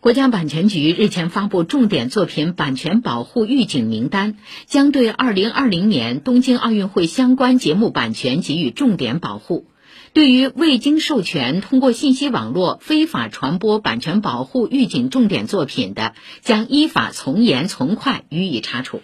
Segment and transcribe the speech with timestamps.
[0.00, 4.36] 国家版权局日前发布重点作品版权保护预警名单，
[4.66, 9.66] 将对2020年东京奥运会相关节目版权给予重点保护。
[10.12, 19.02] 对于未经授权通过信息网络非法传播版权保护预警重点作品的，将依法从严从快予以查处。